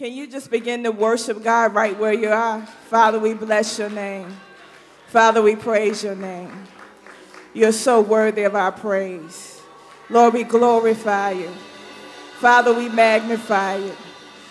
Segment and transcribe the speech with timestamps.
[0.00, 2.62] Can you just begin to worship God right where you are?
[2.88, 4.34] Father, we bless your name.
[5.08, 6.50] Father, we praise your name.
[7.52, 9.60] You're so worthy of our praise.
[10.08, 11.50] Lord, we glorify you.
[12.38, 13.92] Father, we magnify you.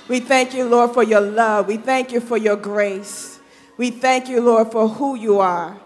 [0.08, 1.66] We thank you, Lord, for your love.
[1.66, 3.39] We thank you for your grace.
[3.75, 5.81] We thank you, Lord, for who you are.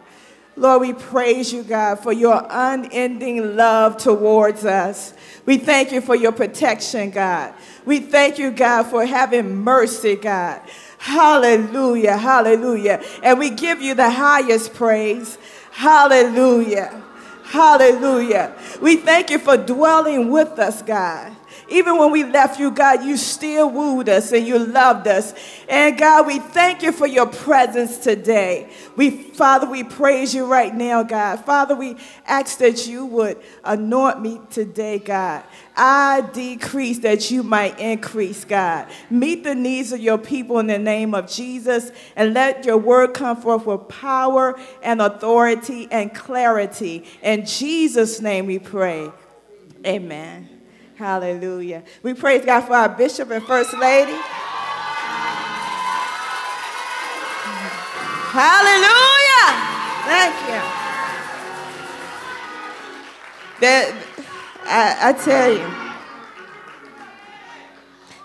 [0.55, 5.13] Lord, we praise you, God, for your unending love towards us.
[5.45, 7.53] We thank you for your protection, God.
[7.85, 10.61] We thank you, God, for having mercy, God.
[10.99, 13.03] Hallelujah, hallelujah.
[13.23, 15.37] And we give you the highest praise.
[15.71, 17.01] Hallelujah,
[17.45, 18.55] hallelujah.
[18.79, 21.35] We thank you for dwelling with us, God.
[21.73, 25.33] Even when we left you, God, you still wooed us and you loved us.
[25.67, 28.69] And God, we thank you for your presence today.
[28.95, 31.43] We, Father, we praise you right now, God.
[31.43, 31.97] Father, we
[32.27, 35.43] ask that you would anoint me today, God.
[35.75, 38.87] I decrease that you might increase, God.
[39.09, 43.15] Meet the needs of your people in the name of Jesus and let your word
[43.15, 47.03] come forth with power and authority and clarity.
[47.23, 49.11] In Jesus' name we pray.
[49.87, 50.52] Amen.
[50.95, 51.83] Hallelujah.
[52.03, 54.17] We praise God for our bishop and first lady.
[58.33, 59.13] Hallelujah.
[60.05, 60.61] Thank you.
[63.61, 63.93] That
[64.65, 65.67] I, I tell you,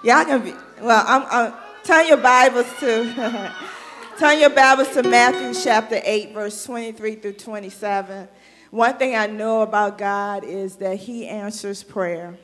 [0.03, 1.05] y'all can be well.
[1.07, 1.53] I'm, I'm
[1.85, 3.53] turn your Bibles to
[4.19, 8.29] turn your Bibles to Matthew chapter eight, verse twenty-three through twenty-seven.
[8.71, 12.37] One thing I know about God is that He answers prayer.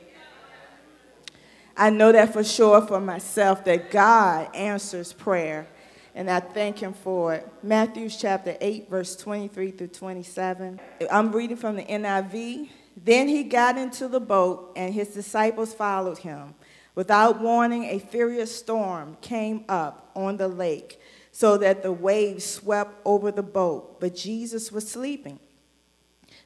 [1.77, 5.67] I know that for sure for myself that God answers prayer,
[6.13, 7.47] and I thank Him for it.
[7.61, 10.79] Matthew chapter 8, verse 23 through 27.
[11.11, 12.69] I'm reading from the NIV.
[12.95, 16.55] Then he got into the boat, and his disciples followed him.
[16.95, 20.97] Without warning, a furious storm came up on the lake,
[21.33, 25.41] so that the waves swept over the boat, but Jesus was sleeping.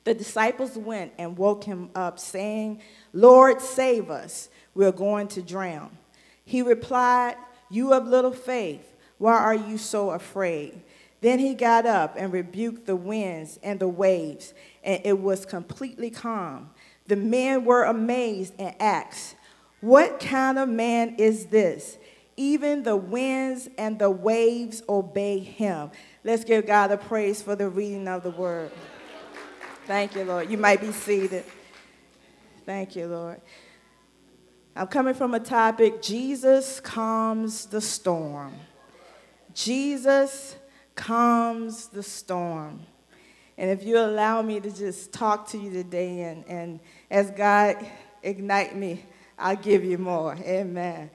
[0.06, 2.82] The disciples went and woke him up, saying,
[3.14, 5.98] Lord, save us we're going to drown.
[6.46, 7.36] He replied,
[7.70, 8.96] You have little faith.
[9.18, 10.82] Why are you so afraid?
[11.22, 14.54] Then he got up and rebuked the winds and the waves,
[14.84, 16.70] and it was completely calm.
[17.08, 19.36] The men were amazed and asked,
[19.82, 21.98] What kind of man is this?
[22.38, 25.92] Even the winds and the waves obey him.
[26.24, 28.72] Let's give God a praise for the reading of the word.
[29.86, 30.50] Thank you, Lord.
[30.50, 31.44] You might be seated.
[32.66, 33.42] Thank you, Lord.
[34.80, 38.54] I'm coming from a topic Jesus calms the storm.
[39.54, 40.56] Jesus
[40.96, 42.80] calms the storm.
[43.58, 46.80] And if you allow me to just talk to you today, and, and
[47.12, 47.86] as God
[48.24, 49.04] ignite me,
[49.38, 50.36] I'll give you more.
[50.36, 51.12] Amen.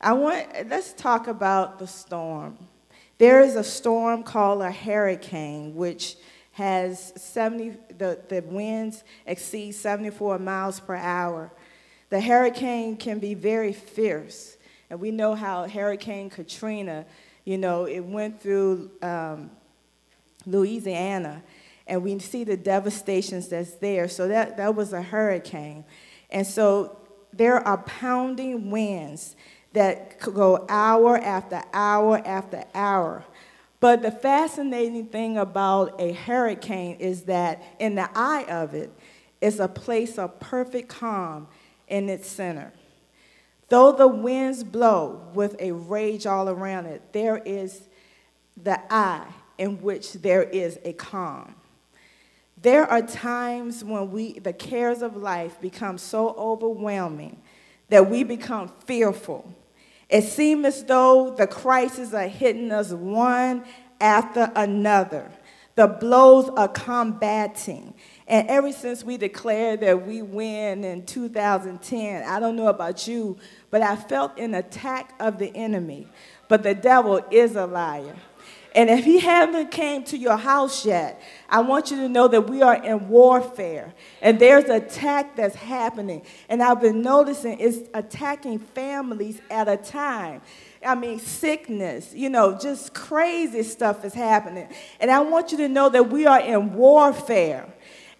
[0.00, 2.56] I want, let's talk about the storm.
[3.18, 6.16] There is a storm called a hurricane, which
[6.52, 11.52] has 70, the, the winds exceed 74 miles per hour.
[12.10, 14.56] The hurricane can be very fierce.
[14.90, 17.06] And we know how Hurricane Katrina,
[17.44, 19.50] you know, it went through um,
[20.44, 21.42] Louisiana.
[21.86, 24.08] And we see the devastations that's there.
[24.08, 25.84] So that, that was a hurricane.
[26.30, 26.98] And so
[27.32, 29.36] there are pounding winds
[29.72, 33.24] that go hour after hour after hour.
[33.78, 38.92] But the fascinating thing about a hurricane is that in the eye of it,
[39.40, 41.46] it is a place of perfect calm
[41.90, 42.72] in its center.
[43.68, 47.82] Though the winds blow with a rage all around it, there is
[48.56, 49.26] the eye
[49.58, 51.54] in which there is a calm.
[52.60, 57.40] There are times when we, the cares of life become so overwhelming
[57.88, 59.54] that we become fearful.
[60.08, 63.64] It seems as though the crises are hitting us one
[64.00, 65.30] after another.
[65.76, 67.94] The blows are combating.
[68.30, 73.36] And ever since we declared that we win in 2010, I don't know about you,
[73.72, 76.06] but I felt an attack of the enemy.
[76.46, 78.14] But the devil is a liar.
[78.72, 82.48] And if he haven't came to your house yet, I want you to know that
[82.48, 83.92] we are in warfare.
[84.22, 86.22] And there's attack that's happening.
[86.48, 90.40] And I've been noticing it's attacking families at a time.
[90.86, 94.68] I mean, sickness, you know, just crazy stuff is happening.
[95.00, 97.66] And I want you to know that we are in warfare.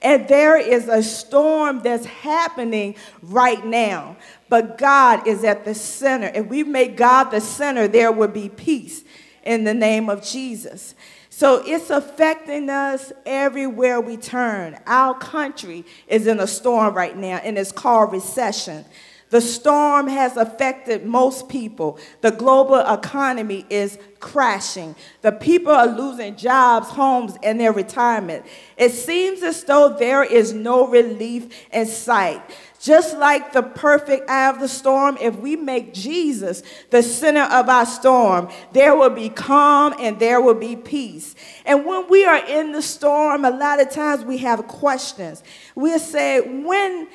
[0.03, 4.17] And there is a storm that's happening right now.
[4.49, 6.31] But God is at the center.
[6.35, 9.05] If we make God the center, there will be peace
[9.43, 10.95] in the name of Jesus.
[11.29, 14.79] So it's affecting us everywhere we turn.
[14.87, 18.85] Our country is in a storm right now, and it's called recession.
[19.31, 21.99] The storm has affected most people.
[22.21, 24.97] The global economy is crashing.
[25.23, 28.45] The people are losing jobs, homes, and their retirement.
[28.77, 32.43] It seems as though there is no relief in sight.
[32.81, 37.69] Just like the perfect eye of the storm, if we make Jesus the center of
[37.69, 41.35] our storm, there will be calm and there will be peace.
[41.67, 45.43] And when we are in the storm, a lot of times we have questions.
[45.75, 47.09] We'll say, when,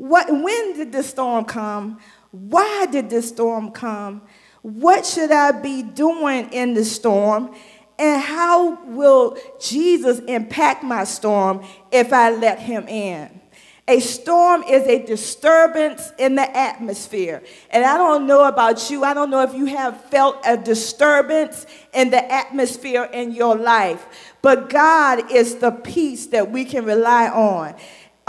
[0.00, 2.00] what, when did this storm come?
[2.30, 4.22] Why did this storm come?
[4.62, 7.54] What should I be doing in the storm?
[7.98, 11.62] And how will Jesus impact my storm
[11.92, 13.40] if I let him in?
[13.88, 17.42] A storm is a disturbance in the atmosphere.
[17.68, 21.66] And I don't know about you, I don't know if you have felt a disturbance
[21.92, 24.06] in the atmosphere in your life,
[24.40, 27.74] but God is the peace that we can rely on.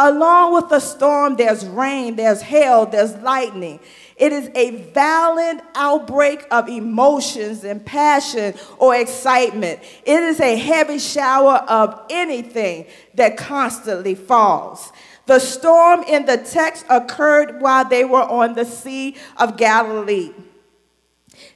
[0.01, 3.79] Along with the storm, there's rain, there's hail, there's lightning.
[4.17, 9.79] It is a violent outbreak of emotions and passion or excitement.
[10.03, 14.91] It is a heavy shower of anything that constantly falls.
[15.27, 20.31] The storm in the text occurred while they were on the Sea of Galilee.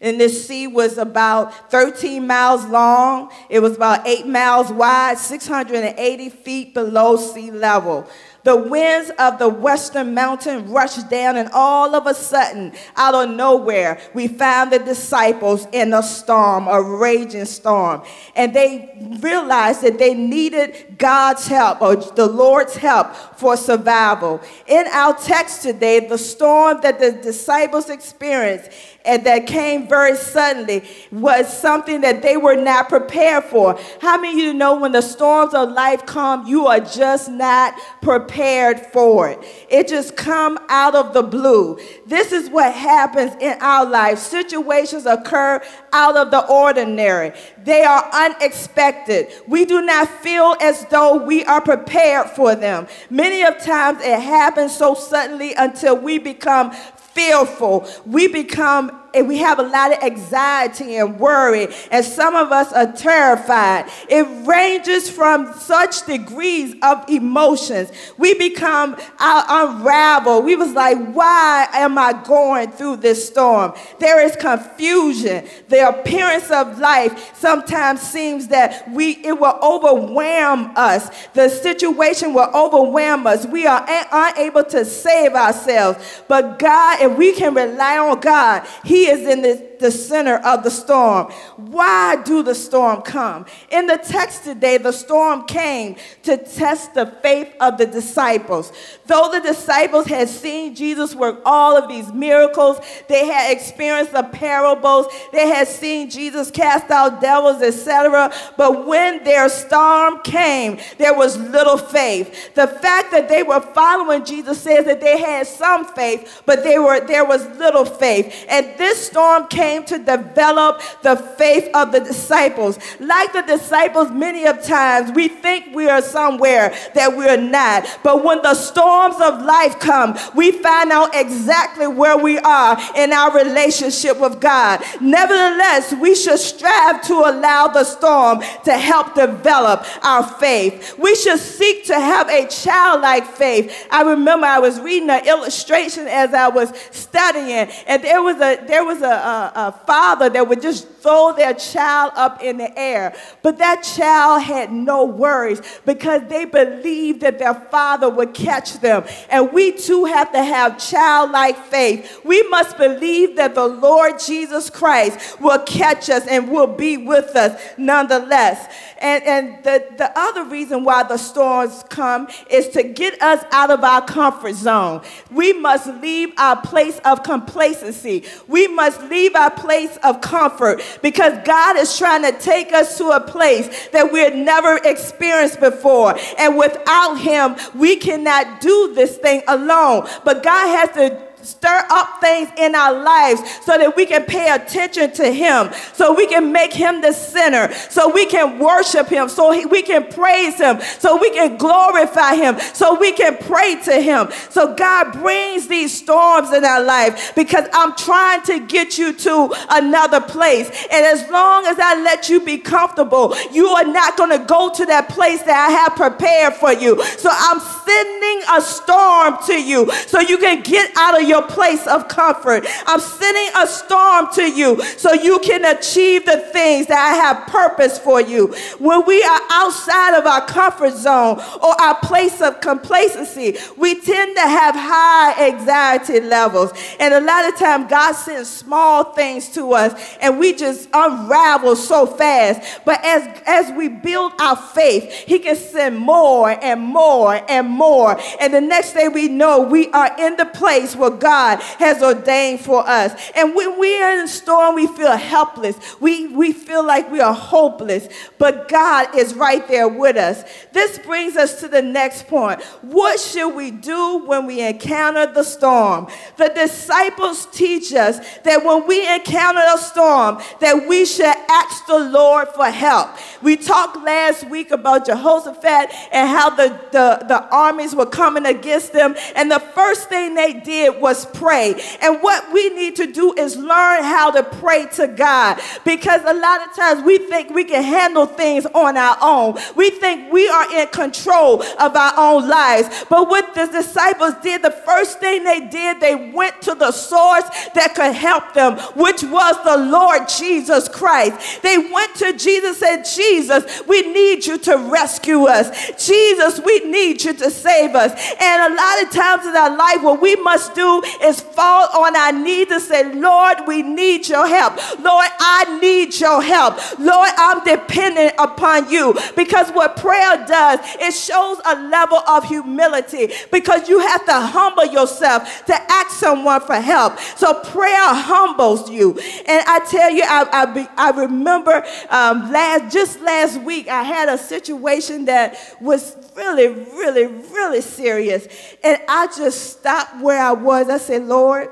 [0.01, 3.31] And this sea was about 13 miles long.
[3.49, 8.07] It was about 8 miles wide, 680 feet below sea level.
[8.45, 13.35] The winds of the western mountain rushed down, and all of a sudden, out of
[13.35, 18.03] nowhere, we found the disciples in a storm, a raging storm.
[18.35, 24.39] And they realized that they needed God's help or the Lord's help for survival.
[24.67, 28.69] In our text today, the storm that the disciples experienced
[29.05, 33.79] and that came very suddenly was something that they were not prepared for.
[34.01, 37.73] How many of you know when the storms of life come, you are just not
[38.01, 39.39] prepared for it?
[39.69, 41.77] It just come out of the blue.
[42.05, 44.19] This is what happens in our life.
[44.19, 45.61] Situations occur
[45.93, 47.33] out of the ordinary.
[47.63, 49.27] They are unexpected.
[49.47, 52.87] We do not feel as though we are prepared for them.
[53.09, 56.75] Many of times it happens so suddenly until we become
[57.15, 57.87] fearful.
[58.05, 62.71] We become and we have a lot of anxiety and worry, and some of us
[62.73, 63.89] are terrified.
[64.09, 67.91] It ranges from such degrees of emotions.
[68.17, 70.45] We become uh, unraveled.
[70.45, 73.73] We was like, why am I going through this storm?
[73.99, 75.47] There is confusion.
[75.69, 81.09] The appearance of life sometimes seems that we it will overwhelm us.
[81.33, 83.45] The situation will overwhelm us.
[83.45, 86.23] We are unable to save ourselves.
[86.27, 90.63] But God, if we can rely on God, He is in this the center of
[90.63, 91.31] the storm.
[91.57, 93.45] Why do the storm come?
[93.69, 98.71] In the text today, the storm came to test the faith of the disciples.
[99.05, 104.23] Though the disciples had seen Jesus work all of these miracles, they had experienced the
[104.23, 108.31] parables, they had seen Jesus cast out devils, etc.
[108.57, 112.53] But when their storm came, there was little faith.
[112.55, 116.79] The fact that they were following Jesus says that they had some faith, but they
[116.79, 118.45] were there was little faith.
[118.49, 122.77] And this storm came came to develop the faith of the disciples.
[122.99, 127.87] Like the disciples, many of times we think we are somewhere that we're not.
[128.03, 133.11] But when the storms of life come, we find out exactly where we are in
[133.11, 134.83] our relationship with God.
[135.01, 140.95] Nevertheless, we should strive to allow the storm to help develop our faith.
[140.99, 143.87] We should seek to have a childlike faith.
[143.89, 148.63] I remember I was reading an illustration as I was studying, and there was a
[148.67, 152.77] there was a, a, a father that would just throw their child up in the
[152.77, 153.15] air.
[153.41, 159.05] But that child had no worries because they believed that their father would catch them.
[159.29, 162.21] And we too have to have childlike faith.
[162.25, 167.35] We must believe that the Lord Jesus Christ will catch us and will be with
[167.35, 168.67] us nonetheless.
[168.99, 173.69] And, and the, the other reason why the storms come is to get us out
[173.69, 175.01] of our comfort zone.
[175.29, 178.23] We must leave our place of complacency.
[178.47, 183.09] We must leave our place of comfort because God is trying to take us to
[183.09, 186.15] a place that we had never experienced before.
[186.37, 190.07] And without Him, we cannot do this thing alone.
[190.23, 194.53] But God has to stir up things in our lives so that we can pay
[194.53, 199.29] attention to Him, so we can make Him the center, so we can worship Him,
[199.29, 204.01] so we can praise Him, so we can glorify Him, so we can pray to
[204.01, 204.29] Him.
[204.49, 209.53] So God brings these storms in our life because I'm trying to get you to
[209.69, 210.69] another place.
[210.91, 214.71] And as long as I let you be comfortable, you are not going to go
[214.73, 217.01] to that place that I have prepared for you.
[217.17, 221.47] So I'm sending a storm to you so you can get out of your your
[221.47, 222.65] place of comfort.
[222.87, 227.47] I'm sending a storm to you so you can achieve the things that I have
[227.47, 228.55] purpose for you.
[228.79, 234.37] When we are outside of our comfort zone or our place of complacency, we tend
[234.37, 236.71] to have high anxiety levels.
[236.99, 241.75] And a lot of times, God sends small things to us and we just unravel
[241.75, 242.79] so fast.
[242.85, 248.17] But as, as we build our faith, He can send more and more and more.
[248.39, 252.61] And the next day we know we are in the place where God has ordained
[252.61, 253.13] for us.
[253.35, 255.77] And when we are in a storm, we feel helpless.
[255.99, 258.07] We, we feel like we are hopeless.
[258.37, 260.43] But God is right there with us.
[260.71, 262.61] This brings us to the next point.
[262.81, 266.07] What should we do when we encounter the storm?
[266.37, 271.99] The disciples teach us that when we encounter a storm, that we should ask the
[271.99, 273.09] Lord for help.
[273.41, 278.93] We talked last week about Jehoshaphat and how the, the, the armies were coming against
[278.93, 279.15] them.
[279.35, 281.79] And the first thing they did was pray.
[282.01, 285.61] And what we need to do is learn how to pray to God.
[285.85, 289.57] Because a lot of times we think we can handle things on our own.
[289.75, 293.05] We think we are in control of our own lives.
[293.09, 297.45] But what the disciples did, the first thing they did, they went to the source
[297.75, 301.61] that could help them, which was the Lord Jesus Christ.
[301.61, 305.69] They went to Jesus and said, Jesus, we need you to rescue us.
[306.03, 308.11] Jesus, we need you to save us.
[308.39, 312.15] And a lot of times in our life, what we must do is fall on
[312.15, 314.75] our knees and say, Lord, we need your help.
[314.99, 316.77] Lord, I need your help.
[316.99, 319.15] Lord, I'm dependent upon you.
[319.35, 324.85] Because what prayer does, it shows a level of humility because you have to humble
[324.85, 327.19] yourself to ask someone for help.
[327.19, 329.17] So prayer humbles you.
[329.47, 334.03] And I tell you, I, I, be, I remember um, last, just last week, I
[334.03, 338.47] had a situation that was really, really, really serious.
[338.83, 340.84] And I just stopped where I was.
[340.89, 341.69] I said, Lord,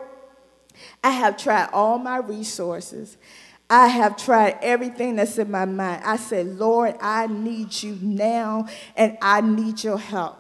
[1.04, 3.18] I have tried all my resources.
[3.70, 6.04] I have tried everything that's in my mind.
[6.06, 10.40] I said, Lord, I need you now and I need your help.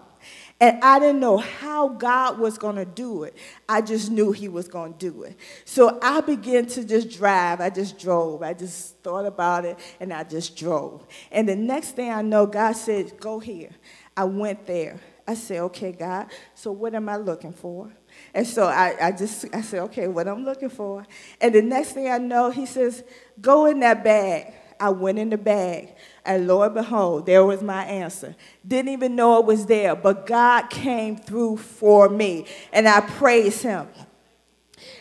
[0.59, 3.35] And I didn't know how God was going to do it.
[3.67, 5.35] I just knew He was going to do it.
[5.65, 7.59] So I began to just drive.
[7.59, 8.43] I just drove.
[8.43, 11.05] I just thought about it and I just drove.
[11.31, 13.71] And the next thing I know, God said, Go here.
[14.15, 14.99] I went there.
[15.27, 17.91] I said, Okay, God, so what am I looking for?
[18.33, 21.05] And so I, I just I said, okay, what I'm looking for.
[21.39, 23.03] And the next thing I know, he says,
[23.39, 24.53] go in that bag.
[24.79, 28.35] I went in the bag, and lo and behold, there was my answer.
[28.67, 33.61] Didn't even know it was there, but God came through for me, and I praise
[33.61, 33.87] Him.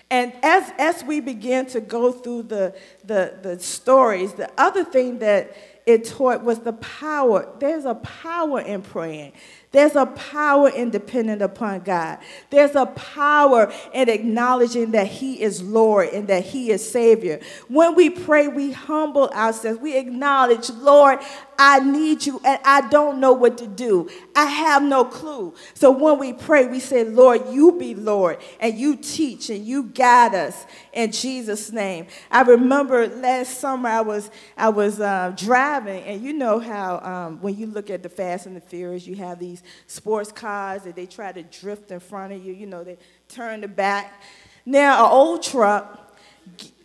[0.09, 5.19] And as, as we begin to go through the, the, the stories, the other thing
[5.21, 7.49] that it taught was the power.
[7.59, 9.33] There's a power in praying.
[9.73, 12.19] There's a power in depending upon God.
[12.51, 17.41] There's a power in acknowledging that He is Lord and that He is Savior.
[17.69, 19.81] When we pray, we humble ourselves.
[19.81, 21.21] We acknowledge, Lord,
[21.59, 24.11] I need you and I don't know what to do.
[24.35, 25.55] I have no clue.
[25.75, 29.85] So when we pray, we say, Lord, you be Lord and you teach and you
[29.85, 32.07] guide us in Jesus' name.
[32.31, 37.41] I remember last summer I was, I was uh, driving, and you know how um,
[37.41, 40.97] when you look at the Fast and the Furious, you have these sports cars that
[40.97, 42.53] they try to drift in front of you.
[42.53, 44.23] You know, they turn the back.
[44.65, 46.17] Now, an old truck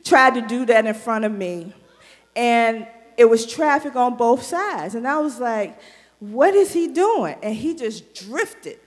[0.04, 1.74] tried to do that in front of me,
[2.36, 4.96] and it was traffic on both sides.
[4.96, 5.80] And I was like,
[6.20, 7.36] what is he doing?
[7.44, 8.80] And he just drifted.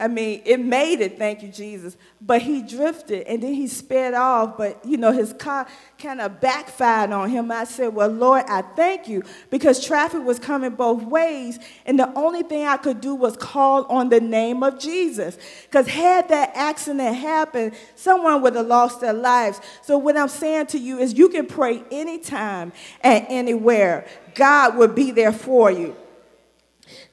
[0.00, 1.96] I mean, it made it, thank you, Jesus.
[2.20, 5.66] But he drifted and then he sped off, but you know, his car
[5.98, 7.50] kind of backfired on him.
[7.50, 12.12] I said, Well, Lord, I thank you because traffic was coming both ways, and the
[12.16, 15.36] only thing I could do was call on the name of Jesus.
[15.64, 19.60] Because had that accident happened, someone would have lost their lives.
[19.82, 24.88] So, what I'm saying to you is, you can pray anytime and anywhere, God will
[24.88, 25.96] be there for you.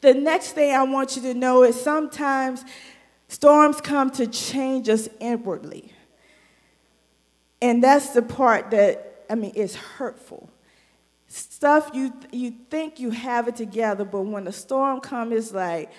[0.02, 2.64] The next thing I want you to know is sometimes
[3.28, 5.92] storms come to change us inwardly.
[7.62, 10.50] And that's the part that, I mean, is hurtful.
[11.28, 15.92] Stuff you, you think you have it together, but when the storm comes, it's like,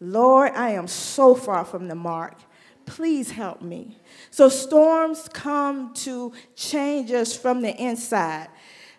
[0.00, 2.38] Lord, I am so far from the mark.
[2.86, 3.98] Please help me.
[4.30, 8.48] So storms come to change us from the inside.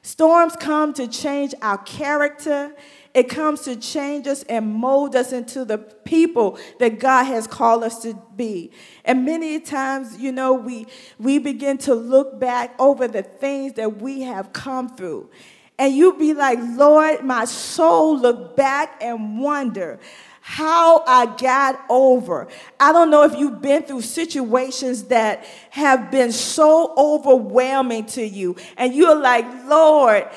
[0.04, 2.74] Storms come to change our character
[3.14, 7.84] it comes to change us and mold us into the people that God has called
[7.84, 8.72] us to be.
[9.04, 10.88] And many times, you know, we,
[11.20, 15.30] we begin to look back over the things that we have come through.
[15.78, 20.00] And you be like, Lord, my soul look back and wonder
[20.42, 22.48] how I got over.
[22.80, 28.56] I don't know if you've been through situations that have been so overwhelming to you,
[28.76, 30.28] and you're like, Lord,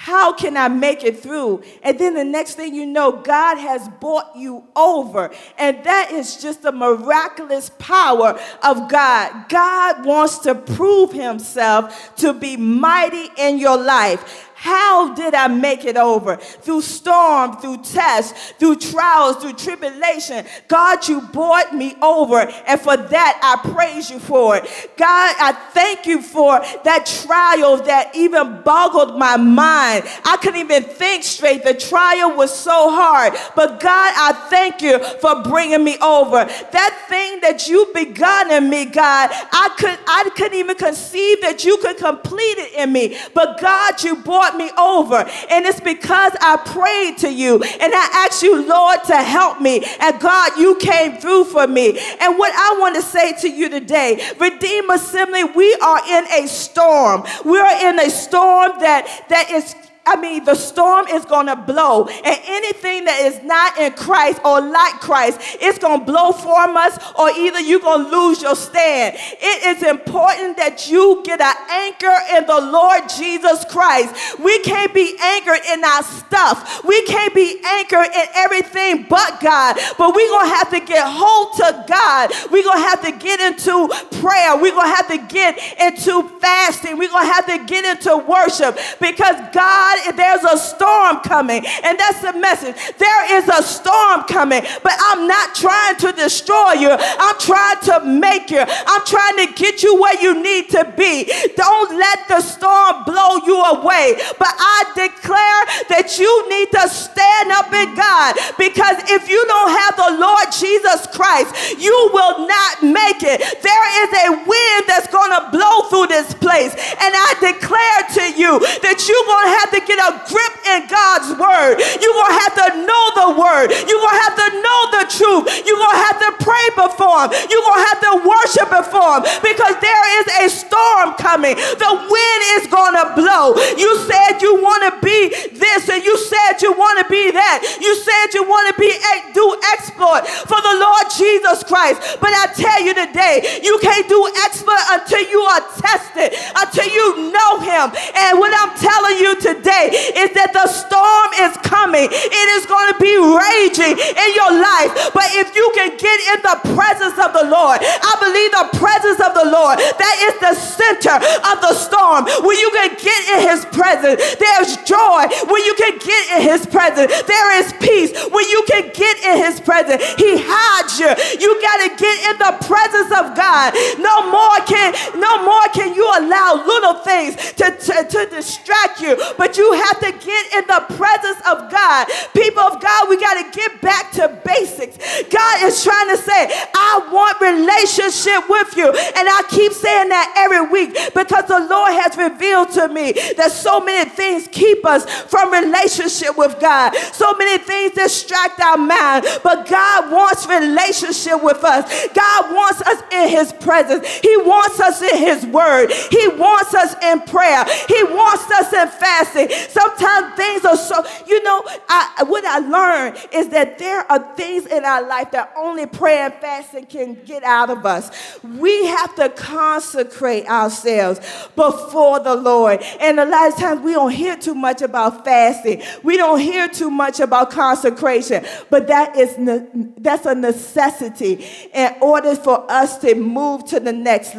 [0.00, 1.64] how can I make it through?
[1.82, 5.32] And then the next thing you know, God has brought you over.
[5.58, 9.48] And that is just the miraculous power of God.
[9.48, 14.47] God wants to prove himself to be mighty in your life.
[14.60, 16.34] How did I make it over?
[16.34, 20.44] Through storm, through tests, through trials, through tribulation.
[20.66, 22.40] God, you brought me over.
[22.66, 24.64] And for that, I praise you for it.
[24.96, 30.02] God, I thank you for that trial that even boggled my mind.
[30.24, 31.62] I couldn't even think straight.
[31.62, 33.34] The trial was so hard.
[33.54, 36.44] But God, I thank you for bringing me over.
[36.46, 41.64] That thing that you begun in me, God, I, could, I couldn't even conceive that
[41.64, 43.18] you could complete it in me.
[43.34, 45.16] But God, you brought me over.
[45.50, 49.84] And it's because I prayed to you and I asked you, Lord, to help me.
[50.00, 51.98] And God, you came through for me.
[52.20, 56.48] And what I want to say to you today, Redeemer Assembly, we are in a
[56.48, 57.24] storm.
[57.44, 59.74] We're in a storm that, that is
[60.08, 64.40] I mean, the storm is going to blow, and anything that is not in Christ
[64.42, 68.40] or like Christ, it's going to blow from us, or either you're going to lose
[68.40, 69.16] your stand.
[69.18, 74.38] It is important that you get an anchor in the Lord Jesus Christ.
[74.38, 79.76] We can't be anchored in our stuff, we can't be anchored in everything but God,
[79.98, 82.32] but we're going to have to get hold to God.
[82.50, 83.88] We're going to have to get into
[84.20, 87.84] prayer, we're going to have to get into fasting, we're going to have to get
[87.84, 91.64] into worship because God there's a storm coming.
[91.82, 92.76] And that's the message.
[92.98, 96.90] There is a storm coming, but I'm not trying to destroy you.
[96.90, 98.64] I'm trying to make you.
[98.64, 101.30] I'm trying to get you where you need to be.
[101.56, 104.16] Don't let the storm blow you away.
[104.38, 109.72] But I declare that you need to stand up in God because if you don't
[109.72, 113.40] have the Lord Jesus Christ, you will not make it.
[113.62, 116.72] There is a wind that's going to blow through this place.
[116.74, 120.84] And I declare to you that you're going to have to get a grip in
[120.86, 121.80] God's word.
[121.80, 123.72] You're going to have to know the word.
[123.88, 125.44] You're going to have to know the truth.
[125.64, 127.32] You're going to have to pray before him.
[127.48, 131.56] You're going to have to worship before him because there is a storm coming.
[131.56, 133.56] The wind is going to blow.
[133.80, 137.64] You said you want to be this and you said you want to be that.
[137.80, 138.92] You said you want to be
[139.32, 142.18] do exploit for the Lord Jesus Christ.
[142.20, 147.32] But I tell you today, you can't do exploit until you are tested, until you
[147.32, 147.94] know him.
[148.16, 151.77] And what I'm telling you today today is that the storm is coming.
[152.06, 155.10] It is going to be raging in your life.
[155.10, 159.18] But if you can get in the presence of the Lord, I believe the presence
[159.18, 162.28] of the Lord, that is the center of the storm.
[162.44, 165.26] When you can get in his presence, there's joy.
[165.48, 168.12] When you can get in his presence, there is peace.
[168.30, 171.10] When you can get in his presence, he hides you.
[171.40, 173.74] You got to get in the presence of God.
[173.98, 179.16] No more can no more can you allow little things to, to, to distract you,
[179.36, 181.87] but you have to get in the presence of God.
[182.34, 184.98] People of God, we got to get back to basics.
[185.30, 188.88] God is trying to say, I want relationship with you.
[188.88, 193.52] And I keep saying that every week because the Lord has revealed to me that
[193.52, 196.94] so many things keep us from relationship with God.
[197.12, 199.26] So many things distract our mind.
[199.42, 202.08] But God wants relationship with us.
[202.14, 204.06] God wants us in his presence.
[204.18, 205.90] He wants us in his word.
[206.10, 207.64] He wants us in prayer.
[207.88, 209.48] He wants us in fasting.
[209.68, 214.66] Sometimes things are so, you know, I, what I learned is that there are things
[214.66, 218.10] in our life that only prayer and fasting can get out of us.
[218.42, 221.20] We have to consecrate ourselves
[221.56, 222.82] before the Lord.
[223.00, 225.82] And a lot of times we don't hear too much about fasting.
[226.02, 229.66] We don't hear too much about consecration, but that is ne-
[229.98, 234.36] that's a necessity in order for us to move to the next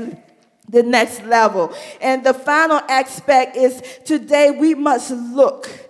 [0.70, 1.74] the next level.
[2.00, 5.89] And the final aspect is today we must look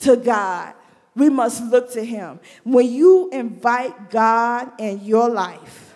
[0.00, 0.74] to God.
[1.14, 2.40] We must look to Him.
[2.64, 5.94] When you invite God in your life,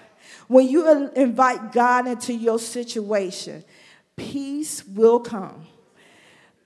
[0.49, 3.65] when you invite God into your situation,
[4.17, 5.67] peace will come.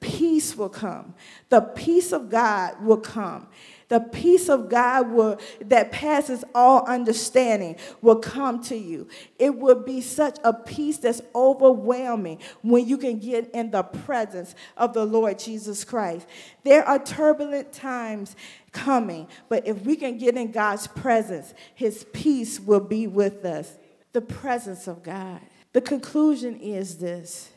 [0.01, 1.15] Peace will come.
[1.49, 3.49] The peace of God will come
[3.89, 9.09] the peace of God will, that passes all understanding will come to you.
[9.39, 14.55] It will be such a peace that's overwhelming when you can get in the presence
[14.77, 16.27] of the Lord Jesus Christ.
[16.63, 18.37] There are turbulent times
[18.73, 23.77] coming, but if we can get in God's presence, his peace will be with us.
[24.13, 25.41] The presence of God.
[25.73, 27.51] The conclusion is this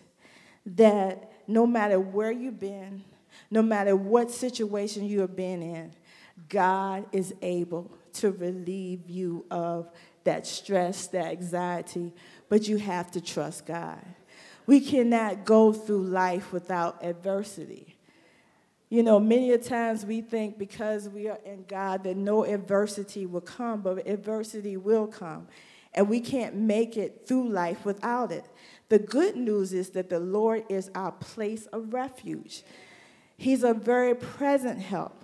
[0.66, 3.04] that no matter where you've been,
[3.50, 5.94] no matter what situation you have been in,
[6.50, 9.90] God is able to relieve you of
[10.24, 12.14] that stress, that anxiety,
[12.50, 14.04] but you have to trust God.
[14.66, 17.98] We cannot go through life without adversity.
[18.90, 23.26] You know, many a times we think because we are in God that no adversity
[23.26, 25.48] will come, but adversity will come.
[25.94, 28.46] And we can't make it through life without it.
[28.90, 32.64] The good news is that the Lord is our place of refuge.
[33.38, 35.17] He's a very present help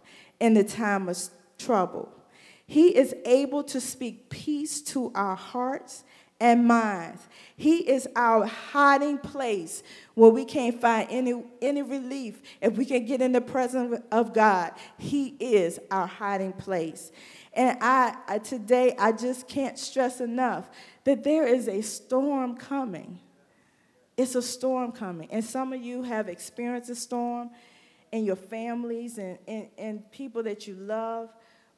[0.44, 1.18] in the time of
[1.58, 2.12] trouble.
[2.68, 6.04] He is able to speak peace to our hearts
[6.38, 7.22] and minds.
[7.56, 9.84] He is our hiding place
[10.16, 12.42] where we can't find any, any relief.
[12.62, 17.14] If we can get in the presence of God, He is our hiding place.
[17.54, 20.70] And I, I today, I just can't stress enough
[21.06, 23.20] that there is a storm coming.
[24.18, 25.30] It's a storm coming.
[25.32, 27.52] And some of you have experienced a storm
[28.14, 31.30] in your families and, and, and people that you love.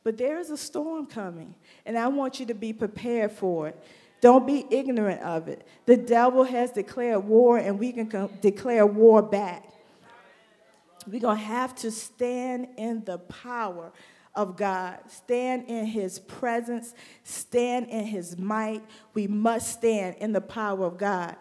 [0.04, 3.84] But there is a storm coming, and I want you to be prepared for it.
[4.20, 5.66] Don't be ignorant of it.
[5.86, 9.64] The devil has declared war, and we can co- declare war back.
[11.08, 13.92] We're going to have to stand in the power
[14.36, 16.94] of God, stand in his presence,
[17.24, 18.84] stand in his might.
[19.14, 21.38] We must stand in the power of God.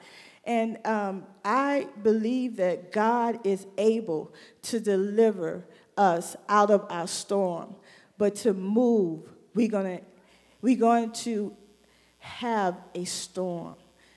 [0.47, 5.65] And um, I believe that God is able to deliver
[5.97, 7.75] us out of our storm.
[8.19, 10.01] But to move, we're to
[10.61, 11.55] we're going to
[12.19, 13.77] have a storm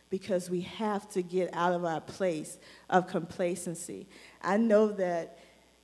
[0.09, 2.57] because we have to get out of our place
[2.89, 4.07] of complacency.
[4.41, 5.37] I know that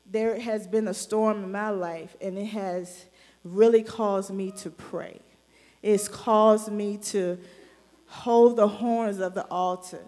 [0.10, 3.06] there has been a storm in my life, and it has
[3.43, 5.19] really caused me to pray.
[5.82, 7.38] It's caused me to
[8.08, 10.03] hold the horns of the altar.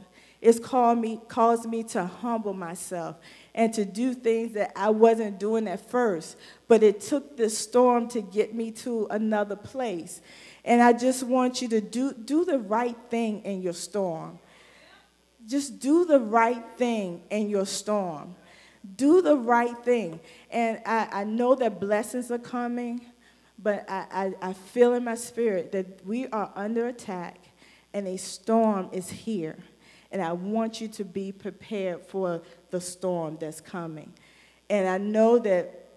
[0.45, 3.15] It's called me, caused me to humble myself
[3.55, 6.37] and to do things that I wasn't doing at first.
[6.67, 10.21] But it took this storm to get me to another place.
[10.63, 14.37] And I just want you to do, do the right thing in your storm.
[15.47, 18.35] Just do the right thing in your storm.
[18.97, 20.19] Do the right thing.
[20.51, 23.01] And I, I know that blessings are coming,
[23.57, 27.39] but I, I, I feel in my spirit that we are under attack
[27.95, 29.57] and a storm is here.
[30.15, 34.13] And I want you to be prepared for the storm that's coming.
[34.69, 35.89] And I know that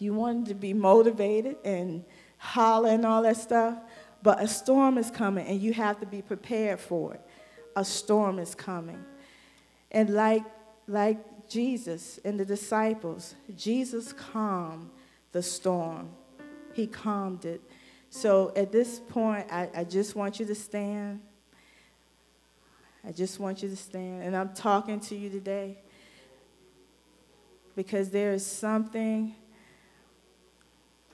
[0.00, 2.04] you want to be motivated and
[2.38, 3.78] holler and all that stuff,
[4.20, 7.20] but a storm is coming and you have to be prepared for it.
[7.76, 8.98] A storm is coming.
[9.92, 10.42] And like,
[10.88, 14.90] like Jesus and the disciples, Jesus calmed
[15.30, 16.10] the storm.
[16.72, 17.60] He calmed it.
[18.10, 21.20] So at this point, I, I just want you to stand.
[23.06, 24.22] I just want you to stand.
[24.22, 25.78] And I'm talking to you today
[27.74, 29.34] because there is something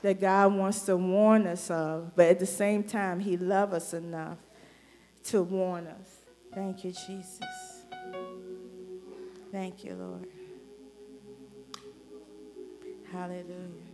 [0.02, 3.94] that God wants to warn us of, but at the same time, He loves us
[3.94, 4.38] enough
[5.24, 6.18] to warn us.
[6.54, 7.82] Thank you, Jesus.
[9.50, 10.26] Thank you, Lord.
[13.10, 13.88] Hallelujah.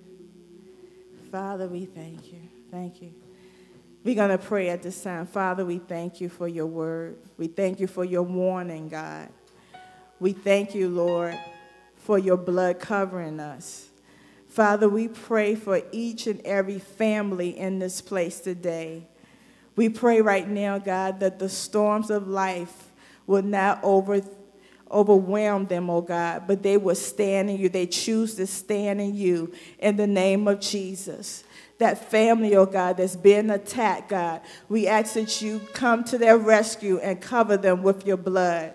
[1.30, 2.40] Father, we thank you.
[2.70, 3.12] Thank you.
[4.04, 5.24] We're going to pray at this time.
[5.24, 7.16] Father, we thank you for your word.
[7.38, 9.30] We thank you for your warning, God.
[10.20, 11.38] We thank you, Lord,
[11.96, 13.88] for your blood covering us.
[14.46, 19.08] Father, we pray for each and every family in this place today.
[19.74, 22.92] We pray right now, God, that the storms of life
[23.26, 24.20] will not over,
[24.90, 27.70] overwhelm them, oh God, but they will stand in you.
[27.70, 31.42] They choose to stand in you in the name of Jesus
[31.84, 34.40] that family, oh God, that's being attacked, God.
[34.70, 38.72] We ask that you come to their rescue and cover them with your blood.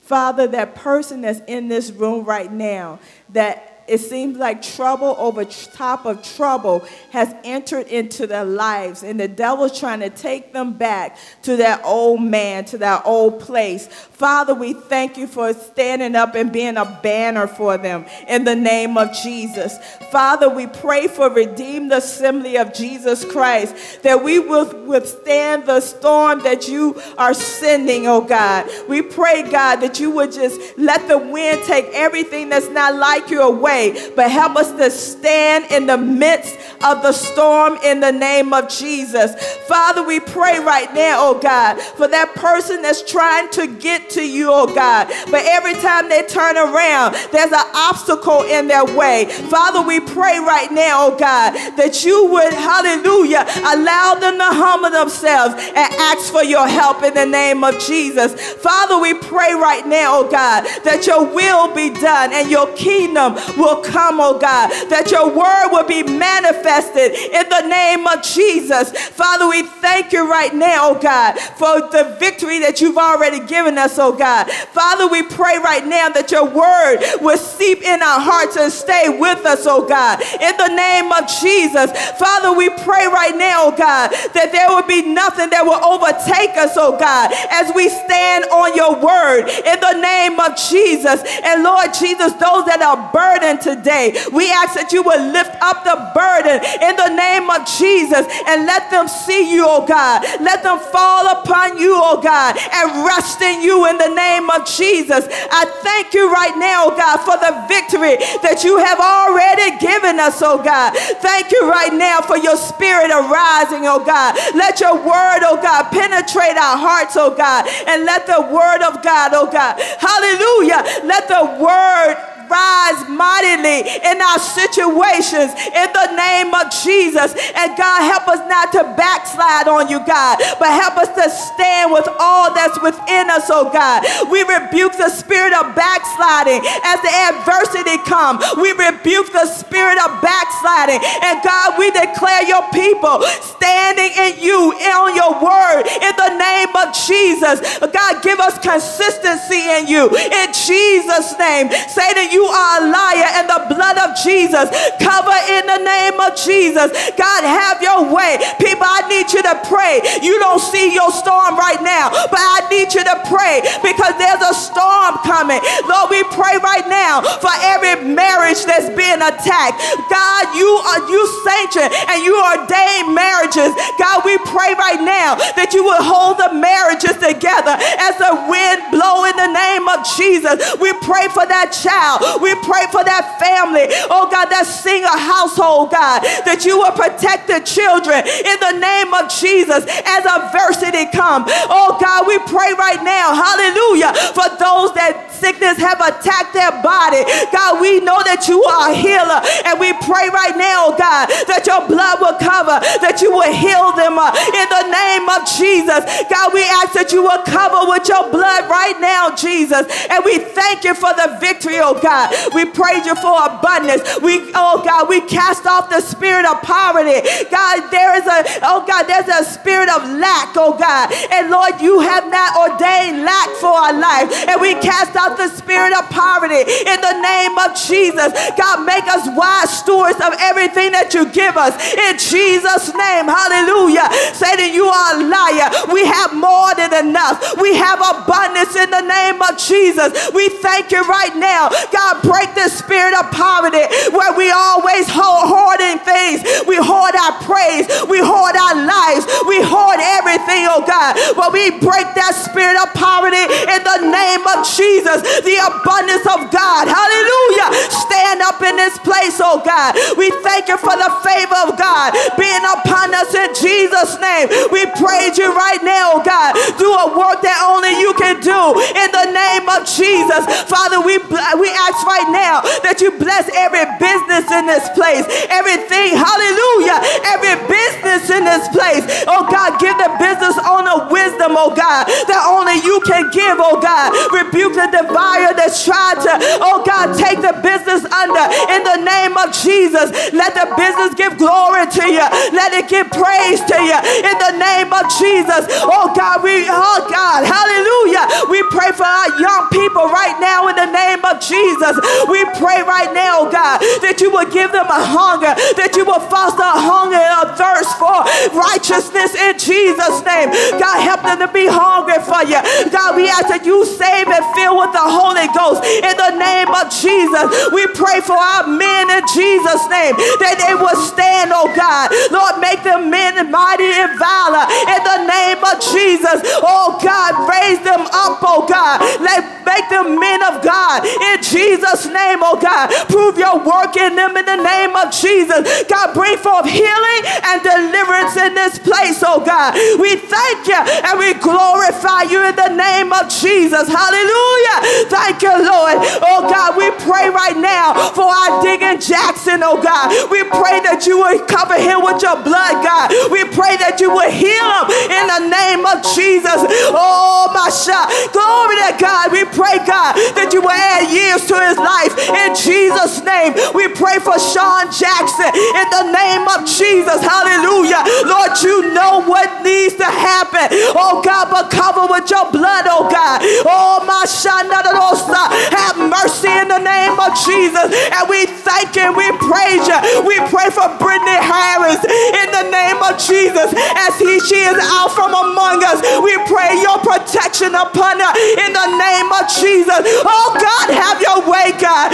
[0.00, 2.98] Father, that person that's in this room right now
[3.30, 9.18] that it seems like trouble over top of trouble has entered into their lives, and
[9.18, 13.88] the devil's trying to take them back to that old man, to that old place.
[13.88, 18.54] Father, we thank you for standing up and being a banner for them in the
[18.54, 19.76] name of Jesus.
[20.12, 26.44] Father, we pray for Redeemer Assembly of Jesus Christ that we will withstand the storm
[26.44, 28.70] that you are sending, oh God.
[28.88, 33.30] We pray, God, that you would just let the wind take everything that's not like
[33.30, 33.79] you away
[34.16, 38.68] but help us to stand in the midst of the storm in the name of
[38.68, 39.34] Jesus.
[39.66, 44.26] Father, we pray right now, oh God, for that person that's trying to get to
[44.26, 49.26] you, oh God, but every time they turn around, there's an obstacle in their way.
[49.26, 54.90] Father, we pray right now, oh God, that you would, hallelujah, allow them to humble
[54.90, 58.34] themselves and ask for your help in the name of Jesus.
[58.54, 63.34] Father, we pray right now, oh God, that your will be done and your kingdom
[63.56, 68.90] will come, oh God, that your word will be manifested in the name of Jesus.
[69.10, 73.78] Father, we thank you right now, oh God, for the victory that you've already given
[73.78, 74.50] us, oh God.
[74.50, 79.08] Father, we pray right now that your word will seep in our hearts and stay
[79.08, 80.20] with us, oh God.
[80.40, 81.90] In the name of Jesus.
[82.18, 86.56] Father, we pray right now, oh God, that there will be nothing that will overtake
[86.56, 91.22] us, oh God, as we stand on your word in the name of Jesus.
[91.44, 95.84] And Lord Jesus, those that are burdened today, we ask that you will lift up
[95.84, 100.24] the burden in the name of Jesus and let them see you, oh God.
[100.40, 104.66] Let them fall upon you, oh God, and rest in you in the name of
[104.66, 105.26] Jesus.
[105.50, 110.18] I thank you right now, oh God, for the victory that you have already given
[110.20, 110.96] us, oh God.
[111.20, 114.36] Thank you right now for your spirit arising, oh God.
[114.54, 119.02] Let your word, oh God, penetrate our hearts, oh God, and let the word of
[119.02, 126.52] God, oh God, hallelujah, let the word rise mightily in our situations in the name
[126.52, 127.32] of Jesus.
[127.56, 131.92] And God, help us not to backslide on you, God, but help us to stand
[131.92, 134.04] with all that's within us, oh God.
[134.28, 138.44] We rebuke the spirit of backsliding as the adversity comes.
[138.60, 141.00] We rebuke the spirit of backsliding.
[141.24, 143.24] And God, we declare your people
[143.56, 147.62] standing in you, on your word, in the name of Jesus.
[147.78, 150.10] God, give us consistency in you.
[150.10, 151.70] In Jesus' name.
[151.70, 154.72] say Satan, you you are a liar and the blood of Jesus.
[154.96, 156.88] Cover in the name of Jesus.
[157.12, 158.40] God, have your way.
[158.56, 160.00] People, I need you to pray.
[160.22, 164.40] You don't see your storm right now, but I need you to pray because there's
[164.40, 165.58] a storm coming.
[165.90, 169.76] Lord, we pray right now for every marriage that's being attacked.
[170.08, 173.74] God, you are you sanction and you ordain marriages.
[173.98, 178.80] God, we pray right now that you will hold the marriages together as the wind
[178.92, 180.60] blow in the name of Jesus.
[180.78, 182.42] We pray for that child.
[182.42, 187.48] We pray for that family, oh God, that single household, God, that you will protect
[187.48, 191.44] the children in the name of Jesus as adversity come.
[191.48, 197.24] Oh God, we pray right now, hallelujah, for those that sickness have attacked their body.
[197.48, 201.64] God, we know that you are a healer, and we pray right now, God, that
[201.64, 206.04] your blood will cover, that you will heal them uh, in the name of Jesus.
[206.28, 210.38] God, we ask that you will cover with your blood right now, Jesus, and we
[210.38, 212.10] thank you for the victory, oh God.
[212.10, 212.54] God.
[212.54, 214.02] We praise you for abundance.
[214.20, 217.22] We, oh God, we cast off the spirit of poverty.
[217.50, 221.14] God, there is a, oh God, there's a spirit of lack, oh God.
[221.30, 224.28] And Lord, you have not ordained lack for our life.
[224.48, 228.32] And we cast out the spirit of poverty in the name of Jesus.
[228.56, 231.74] God, make us wise stewards of everything that you give us.
[231.94, 234.06] In Jesus' name, hallelujah.
[234.34, 235.68] Satan, you are a liar.
[235.92, 237.40] We have more than enough.
[237.60, 240.30] We have abundance in the name of Jesus.
[240.32, 241.70] We thank you right now.
[241.92, 246.44] God, break the spirit of poverty where we always hold, hoarding things.
[246.66, 247.86] We hoard our praise.
[248.08, 249.26] We hoard our lives.
[249.46, 251.16] We hoard everything, oh God.
[251.36, 255.19] But we break that spirit of poverty in the name of Jesus.
[255.22, 256.88] The abundance of God.
[256.88, 257.68] Hallelujah.
[257.90, 259.94] Stand up in this place, oh God.
[260.16, 264.48] We thank you for the favor of God being upon us in Jesus' name.
[264.70, 266.54] We praise you right now, oh God.
[266.78, 268.60] Do a work that only you can do
[268.96, 270.42] in the name of Jesus.
[270.68, 271.18] Father, we,
[271.58, 277.56] we ask right now that you bless every business in this place, everything, hallelujah, every
[277.68, 279.04] business in this place.
[279.26, 283.80] Oh God, give the business owner wisdom, oh God, that only you can give, oh
[283.80, 284.12] God.
[284.32, 289.34] Rebuke the divider that's trying to, oh God, take the business under in the name
[289.34, 290.14] of Jesus.
[290.30, 292.26] Let the business give glory to you.
[292.54, 295.66] Let it give praise to you in the name of Jesus.
[295.82, 298.24] Oh God, we, oh God, hallelujah.
[298.48, 301.98] We pray for our young people right now in the name of Jesus.
[302.30, 306.06] We pray right now, oh God, that you will give them a hunger, that you
[306.06, 308.22] will foster a hunger and a thirst for
[308.54, 310.52] righteousness in Jesus' name.
[310.78, 312.60] God, help them to be hungry for you.
[312.92, 316.68] God, we ask that you save and fill with the Holy Ghost in the name
[316.68, 317.46] of Jesus.
[317.72, 322.12] We pray for our men in Jesus' name that they will stand, oh God.
[322.28, 326.42] Lord, make them men mighty in valor in the name of Jesus.
[326.60, 329.00] Oh God, raise them up, oh God.
[329.20, 332.90] Let make them men of God in Jesus' name, oh God.
[333.08, 335.84] Prove your work in them in the name of Jesus.
[335.84, 339.76] God, bring forth healing and deliverance in this place, oh God.
[340.00, 343.88] We thank you and we glorify you in the name of Jesus.
[343.88, 344.78] Hallelujah.
[345.12, 346.00] Thank you, Lord.
[346.24, 350.08] Oh God, we pray right now for our Deacon Jackson, oh God.
[350.32, 353.12] We pray that you would cover him with your blood, God.
[353.28, 356.64] We pray that you would heal him in the name of Jesus.
[356.94, 358.08] Oh, my shot.
[358.32, 359.32] Glory to God.
[359.32, 363.88] We pray, God, that you will add years to his life in Jesus' name, we
[363.94, 367.20] pray for Sean Jackson in the name of Jesus.
[367.22, 368.02] Hallelujah.
[368.26, 370.68] Lord, you know what needs to happen.
[370.96, 373.40] Oh God, but cover with your blood, oh God.
[373.66, 375.42] Oh my Shanadarosa.
[375.74, 377.88] Have mercy in the name of Jesus.
[377.90, 379.98] And we thank you, we praise you.
[380.26, 385.12] We pray for Brittany Harris in the name of Jesus as he she is out
[385.12, 386.00] from among us.
[386.22, 388.32] We pray your protection upon her
[388.66, 390.02] in the name of Jesus.
[390.26, 392.10] Oh God, have your way, God.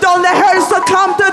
[0.00, 1.31] Don't let her succumb to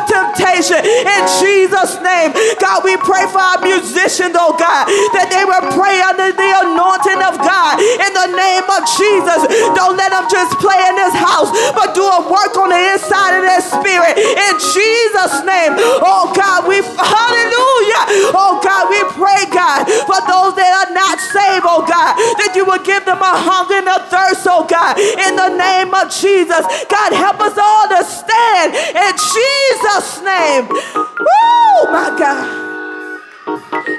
[0.68, 2.36] in Jesus' name.
[2.60, 7.22] God, we pray for our musicians, oh God, that they will pray under the anointing
[7.24, 9.40] of God in the name of Jesus.
[9.72, 13.40] Don't let them just play in this house, but do a work on the inside
[13.40, 15.80] of their spirit in Jesus' name.
[16.04, 18.36] Oh God, we hallelujah.
[18.36, 22.66] Oh God, we pray, God, for those that are not saved, oh God, that you
[22.66, 26.66] will give them a hunger and a thirst, oh God, in the name of Jesus.
[26.92, 30.68] God, help us all to stand in Jesus' name name.
[30.68, 32.46] Woo, my God.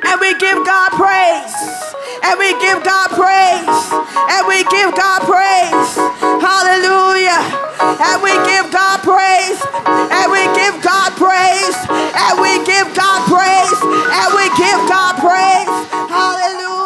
[0.07, 1.55] And we give God praise.
[2.25, 3.83] And we give God praise.
[4.35, 5.93] And we give God praise.
[6.43, 7.41] Hallelujah.
[8.03, 9.61] And we give God praise.
[9.87, 11.77] And we give God praise.
[11.91, 13.79] And we give God praise.
[14.19, 15.71] And we give God praise.
[16.11, 16.80] Hallelujah.